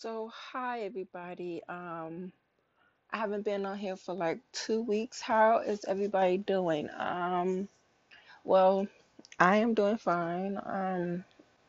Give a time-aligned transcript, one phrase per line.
[0.00, 1.62] So, hi everybody.
[1.68, 2.32] Um,
[3.12, 5.20] I haven't been on here for like two weeks.
[5.22, 6.88] How is everybody doing?
[6.98, 7.68] Um,
[8.44, 8.88] well,
[9.40, 10.60] I am doing fine.
[10.64, 11.24] Um,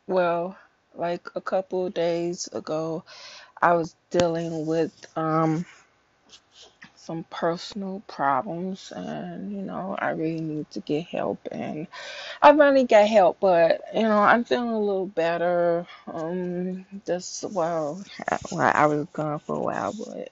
[0.08, 0.58] well,
[0.96, 3.04] like a couple days ago,
[3.62, 5.66] I was dealing with um
[7.08, 11.88] some personal problems, and you know, I really need to get help, and
[12.42, 15.88] I finally got help, but you know, I'm feeling a little better.
[16.14, 20.30] Um, just well, I, I was gone for a while, but.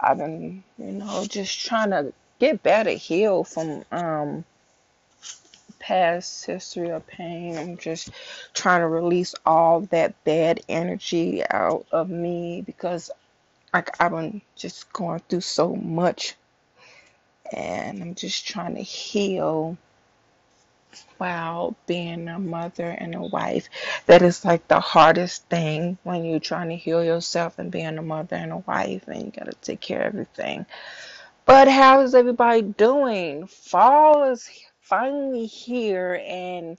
[0.00, 4.44] I've been, you know, just trying to get better, heal from um
[5.80, 7.56] past history of pain.
[7.58, 8.10] I'm just
[8.54, 13.10] trying to release all that bad energy out of me because
[13.78, 16.34] like I've been just going through so much
[17.52, 19.78] and I'm just trying to heal
[21.18, 23.68] while being a mother and a wife.
[24.06, 28.02] That is like the hardest thing when you're trying to heal yourself and being a
[28.02, 30.66] mother and a wife and you gotta take care of everything.
[31.44, 33.46] But how is everybody doing?
[33.46, 36.76] Fall is finally here, and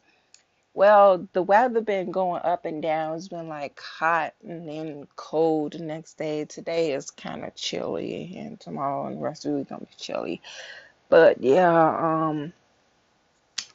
[0.80, 3.18] well, the weather been going up and down.
[3.18, 6.46] It's been like hot and then cold the next day.
[6.46, 9.88] Today is kind of chilly, and tomorrow and the rest of the week gonna be
[9.98, 10.42] chilly.
[11.10, 12.54] But yeah, um,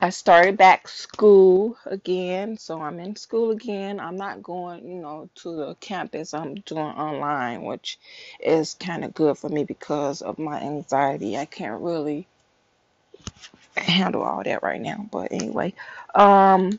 [0.01, 4.01] I started back school again, so I'm in school again.
[4.01, 6.33] I'm not going, you know, to the campus.
[6.33, 7.99] I'm doing online, which
[8.41, 11.37] is kind of good for me because of my anxiety.
[11.37, 12.27] I can't really
[13.77, 15.07] handle all that right now.
[15.11, 15.75] But anyway,
[16.15, 16.79] um,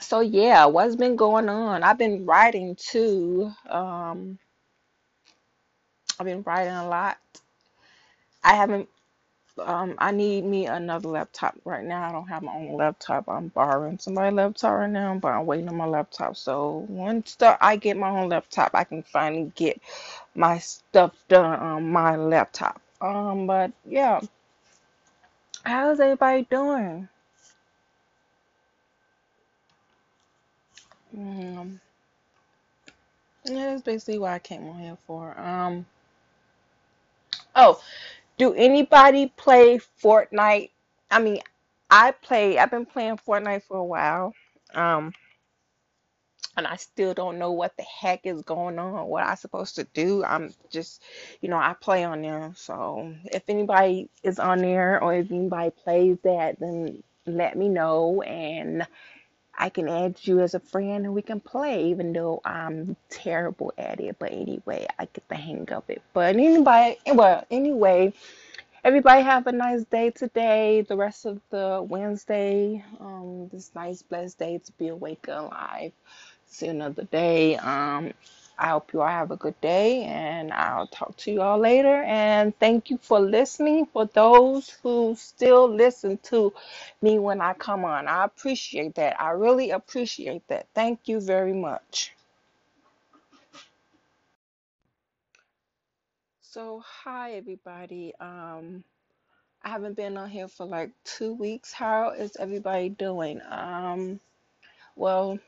[0.00, 1.82] so yeah, what's been going on?
[1.82, 3.52] I've been writing too.
[3.68, 4.38] Um,
[6.18, 7.18] I've been writing a lot.
[8.44, 8.88] I haven't
[9.58, 12.08] Um, I need me another laptop right now.
[12.08, 13.28] I don't have my own laptop.
[13.28, 16.36] I'm borrowing somebody's laptop right now, but I'm waiting on my laptop.
[16.36, 19.80] So once the, I get my own laptop, I can finally get
[20.34, 22.80] my stuff done on my laptop.
[23.00, 24.20] Um, but yeah,
[25.64, 27.08] how's everybody doing?
[31.16, 31.80] Um,
[33.44, 35.38] yeah, that's basically what I came on here for.
[35.40, 35.86] Um,
[37.56, 37.80] oh,
[38.38, 40.70] do anybody play Fortnite?
[41.10, 41.40] I mean,
[41.90, 42.58] I play.
[42.58, 44.34] I've been playing Fortnite for a while.
[44.74, 45.06] Um.
[46.56, 49.84] and I still don't know what the heck is going on, what I'm supposed to
[49.86, 50.24] do.
[50.24, 51.02] I'm just,
[51.42, 52.52] you know, I play on there.
[52.56, 58.22] So if anybody is on there or if anybody plays that, then let me know
[58.22, 58.86] and
[59.58, 63.72] I can add you as a friend and we can play, even though I'm terrible
[63.76, 64.16] at it.
[64.18, 66.02] But anyway, I get the hang of it.
[66.14, 68.12] But anybody, well, anyway,
[68.84, 74.38] everybody have a nice day today, the rest of the Wednesday, um, this nice blessed
[74.38, 75.92] day to be awake and alive
[76.48, 77.56] see you another day.
[77.56, 78.12] Um,
[78.58, 82.02] I hope you all have a good day, and I'll talk to you all later.
[82.04, 83.86] And thank you for listening.
[83.86, 86.52] For those who still listen to
[87.02, 89.20] me when I come on, I appreciate that.
[89.20, 90.68] I really appreciate that.
[90.74, 92.14] Thank you very much.
[96.42, 98.14] So, hi everybody.
[98.20, 98.84] Um,
[99.62, 101.72] I haven't been on here for like two weeks.
[101.72, 103.40] How is everybody doing?
[103.50, 104.20] Um,
[104.96, 105.38] well,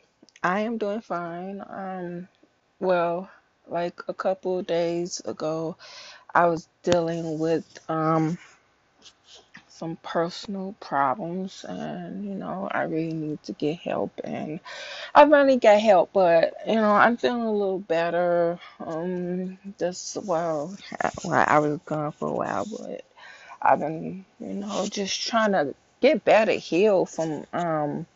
[0.42, 1.62] I am doing fine.
[1.68, 2.28] Um,
[2.80, 3.30] well,
[3.68, 5.76] like a couple days ago,
[6.34, 8.38] I was dealing with um
[9.68, 14.60] some personal problems, and you know, I really need to get help, and
[15.14, 18.58] I finally got help, but you know, I'm feeling a little better.
[18.80, 23.04] Um, just well, I, well, I was gone for a while, but
[23.62, 28.06] I've been, you know, just trying to get better, heal from um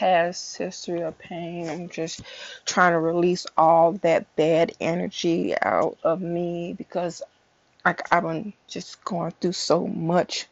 [0.00, 1.68] past history of pain.
[1.68, 2.22] I'm just
[2.64, 7.20] trying to release all that bad energy out of me because
[7.84, 10.46] like I've been just going through so much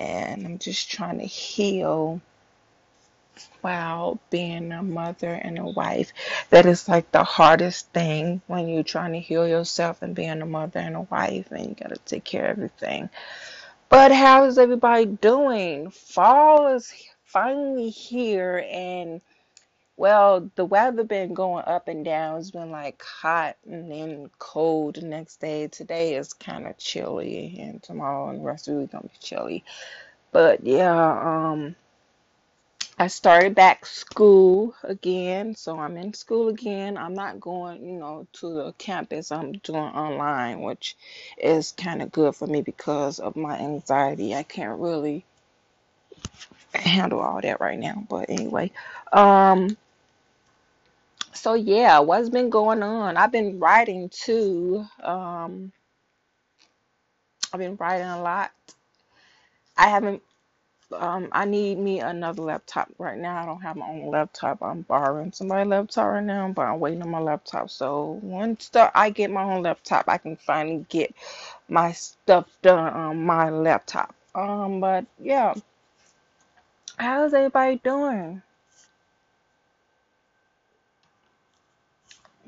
[0.00, 2.22] and I'm just trying to heal
[3.60, 6.14] while being a mother and a wife.
[6.48, 10.46] That is like the hardest thing when you're trying to heal yourself and being a
[10.46, 13.10] mother and a wife and you gotta take care of everything.
[13.90, 15.90] But how is everybody doing?
[15.90, 16.90] Fall is
[17.32, 19.20] finally here and
[19.96, 22.38] well, the weather been going up and down.
[22.38, 25.68] It's been like hot and then cold the next day.
[25.68, 29.10] Today is kind of chilly, and tomorrow and the rest of the week gonna be
[29.20, 29.64] chilly.
[30.32, 31.76] But yeah, um,
[32.98, 36.96] I started back school again, so I'm in school again.
[36.96, 39.30] I'm not going, you know, to the campus.
[39.30, 40.96] I'm doing online, which
[41.36, 44.34] is kind of good for me because of my anxiety.
[44.34, 45.24] I can't really
[46.74, 48.04] handle all that right now.
[48.08, 48.70] But anyway,
[49.12, 49.76] um.
[51.34, 53.16] So yeah, what's been going on?
[53.16, 54.86] I've been writing too.
[55.02, 55.72] Um,
[57.52, 58.52] I've been writing a lot.
[59.76, 60.22] I haven't.
[60.92, 63.42] Um, I need me another laptop right now.
[63.42, 64.62] I don't have my own laptop.
[64.62, 67.70] I'm borrowing somebody's laptop right now, but I'm waiting on my laptop.
[67.70, 71.14] So once the, I get my own laptop, I can finally get
[71.68, 74.14] my stuff done on my laptop.
[74.34, 75.54] Um, but yeah,
[77.02, 78.40] how's everybody doing?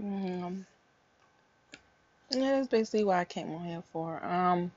[0.01, 0.65] Um,
[2.31, 4.25] yeah, that's basically what I came on here for.
[4.25, 4.71] Um,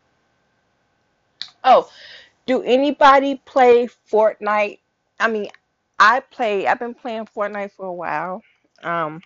[1.64, 1.90] oh,
[2.48, 4.80] do anybody play Fortnite?
[5.20, 5.50] I mean,
[6.00, 6.66] I play.
[6.68, 8.42] I've been playing Fortnite for a while.
[8.84, 9.22] Um,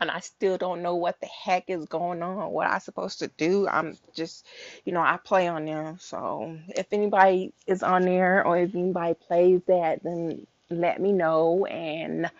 [0.00, 3.28] and I still don't know what the heck is going on, what I'm supposed to
[3.28, 3.68] do.
[3.68, 4.46] I'm just,
[4.84, 5.96] you know, I play on there.
[6.00, 11.66] So if anybody is on there or if anybody plays that, then let me know
[11.66, 12.30] and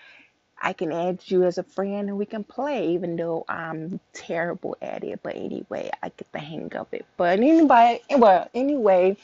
[0.60, 4.76] I can add you as a friend and we can play, even though I'm terrible
[4.82, 5.20] at it.
[5.22, 7.06] But anyway, I get the hang of it.
[7.16, 9.16] But anybody, well, anyway,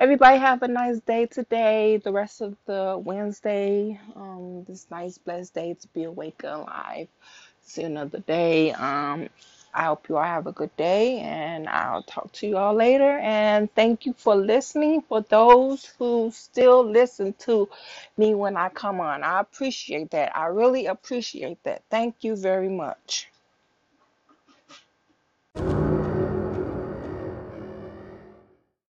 [0.00, 1.98] everybody have a nice day today.
[1.98, 7.08] The rest of the Wednesday, um, this nice blessed day to be awake and alive.
[7.62, 8.72] See another day.
[8.72, 9.28] Um,
[9.72, 13.18] I hope you all have a good day, and I'll talk to you all later.
[13.18, 15.02] And thank you for listening.
[15.02, 17.68] For those who still listen to
[18.16, 20.36] me when I come on, I appreciate that.
[20.36, 21.82] I really appreciate that.
[21.90, 23.28] Thank you very much.